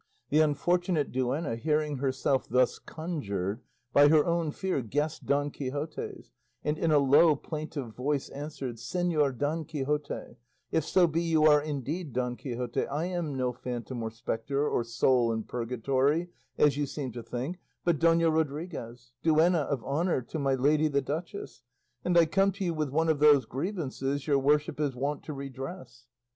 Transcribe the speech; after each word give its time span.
The 0.31 0.39
unfortunate 0.39 1.11
duenna 1.11 1.55
hearing 1.55 1.97
herself 1.97 2.49
thus 2.49 2.79
conjured, 2.79 3.61
by 3.93 4.07
her 4.07 4.25
own 4.25 4.49
fear 4.49 4.81
guessed 4.81 5.27
Don 5.27 5.51
Quixote's 5.51 6.31
and 6.63 6.75
in 6.79 6.89
a 6.89 6.97
low 6.97 7.35
plaintive 7.35 7.95
voice 7.95 8.27
answered, 8.29 8.77
"Señor 8.77 9.37
Don 9.37 9.63
Quixote 9.63 10.37
if 10.71 10.83
so 10.85 11.05
be 11.05 11.21
you 11.21 11.43
are 11.43 11.61
indeed 11.61 12.13
Don 12.13 12.35
Quixote 12.35 12.87
I 12.87 13.05
am 13.05 13.35
no 13.37 13.53
phantom 13.53 14.01
or 14.01 14.09
spectre 14.09 14.67
or 14.67 14.83
soul 14.83 15.31
in 15.31 15.43
purgatory, 15.43 16.29
as 16.57 16.77
you 16.77 16.87
seem 16.87 17.11
to 17.11 17.21
think, 17.21 17.59
but 17.83 17.99
Dona 17.99 18.31
Rodriguez, 18.31 19.11
duenna 19.21 19.59
of 19.69 19.83
honour 19.83 20.23
to 20.23 20.39
my 20.39 20.55
lady 20.55 20.87
the 20.87 21.03
duchess, 21.03 21.61
and 22.03 22.17
I 22.17 22.25
come 22.25 22.51
to 22.53 22.65
you 22.65 22.73
with 22.73 22.89
one 22.89 23.07
of 23.07 23.19
those 23.19 23.45
grievances 23.45 24.25
your 24.25 24.39
worship 24.39 24.79
is 24.79 24.95
wont 24.95 25.21
to 25.25 25.33
redress." 25.33 26.07